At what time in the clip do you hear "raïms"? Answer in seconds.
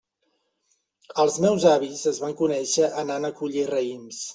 3.77-4.29